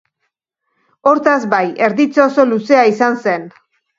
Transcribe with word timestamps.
Hortaz, 1.11 1.43
bai, 1.51 1.61
erditze 1.87 2.23
oso 2.25 2.47
luzea 2.53 2.89
izan 2.95 3.21
zen. 3.27 3.49